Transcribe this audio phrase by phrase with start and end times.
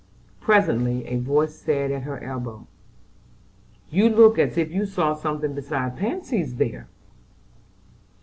[0.39, 2.65] Presently a voice said at her elbow:
[3.91, 6.87] "You look as if you saw something beside pansies there."